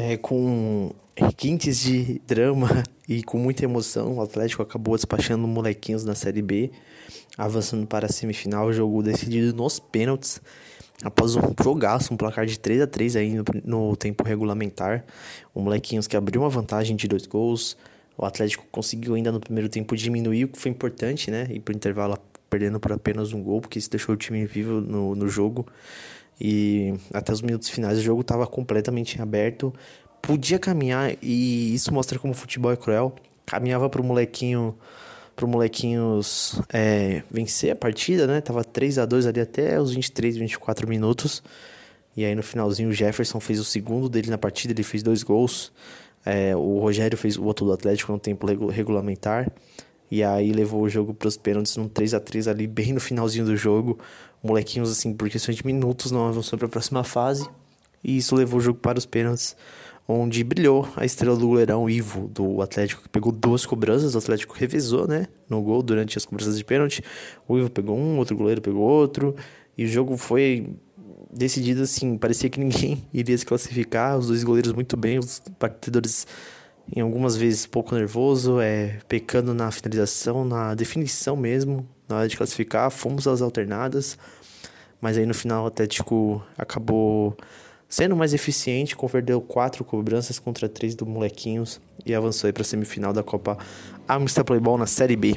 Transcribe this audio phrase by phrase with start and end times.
[0.00, 6.14] É, com requintes de drama e com muita emoção, o Atlético acabou despachando molequinhos na
[6.14, 6.70] Série B,
[7.36, 10.40] avançando para a semifinal, jogo decidido nos pênaltis,
[11.02, 15.04] após um jogaço, um placar de 3 a 3 aí no, no tempo regulamentar.
[15.52, 17.76] O molequinhos que abriu uma vantagem de dois gols,
[18.16, 21.48] o Atlético conseguiu ainda no primeiro tempo diminuir, o que foi importante, né?
[21.50, 22.16] Ir pro intervalo
[22.48, 25.66] perdendo por apenas um gol, porque isso deixou o time vivo no, no jogo.
[26.40, 29.72] E até os minutos finais o jogo estava completamente aberto.
[30.22, 33.14] Podia caminhar, e isso mostra como o futebol é cruel.
[33.46, 34.76] Caminhava pro molequinho.
[35.34, 38.40] Pro molequinhos é, vencer a partida, né?
[38.40, 41.42] Tava 3 a 2 ali até os 23, 24 minutos.
[42.16, 45.22] E aí no finalzinho o Jefferson fez o segundo dele na partida, ele fez dois
[45.22, 45.72] gols.
[46.26, 49.50] É, o Rogério fez o outro do Atlético no tempo regulamentar.
[50.10, 53.00] E aí levou o jogo para os pênaltis num 3 a 3 ali bem no
[53.00, 53.98] finalzinho do jogo.
[54.42, 57.48] Molequinhos assim, por questão de minutos não avançou para a próxima fase.
[58.02, 59.56] E isso levou o jogo para os pênaltis,
[60.06, 64.54] onde brilhou a estrela do goleirão Ivo do Atlético, que pegou duas cobranças, o Atlético
[64.54, 67.02] revezou, né, no gol durante as cobranças de pênalti.
[67.46, 69.34] O Ivo pegou um, outro goleiro pegou outro,
[69.76, 70.70] e o jogo foi
[71.32, 76.26] decidido assim, parecia que ninguém iria se classificar, os dois goleiros muito bem, os batedores
[76.94, 82.36] em algumas vezes pouco nervoso, é, pecando na finalização, na definição mesmo, na hora de
[82.36, 84.18] classificar, fomos às alternadas,
[85.00, 87.36] mas aí no final o Atlético acabou
[87.88, 93.12] sendo mais eficiente, converteu quatro cobranças contra três do Molequinhos e avançou para a semifinal
[93.12, 93.56] da Copa
[94.08, 95.34] Amstel Playball na Série B.